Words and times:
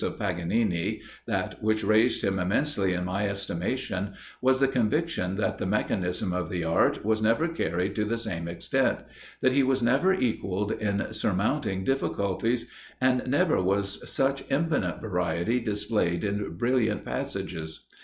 of 0.03 0.17
Paganini, 0.17 0.99
that 1.27 1.61
which 1.61 1.83
raised 1.83 2.23
him 2.23 2.39
immensely 2.39 2.93
in 2.93 3.05
my 3.05 3.27
estimation, 3.29 4.15
was 4.41 4.59
the 4.59 4.67
conviction 4.67 5.35
that 5.35 5.59
the 5.59 5.65
mechanism 5.67 6.33
of 6.33 6.49
the 6.49 6.63
art 6.63 7.05
was 7.05 7.21
never 7.21 7.47
carried 7.47 7.93
to 7.93 8.03
the 8.03 8.17
same 8.17 8.47
extent 8.47 9.01
that 9.41 9.53
he 9.53 9.61
was 9.61 9.83
never 9.83 10.11
equalled 10.11 10.71
in 10.71 11.13
surmounting 11.13 11.83
difficulties 11.83 12.67
and 12.99 13.27
never 13.27 13.61
was 13.61 14.11
such 14.11 14.43
infinite 14.49 14.99
variety 14.99 15.59
displayed 15.59 16.23
in 16.23 16.57
brilliant 16.57 17.05
passages. 17.05 17.85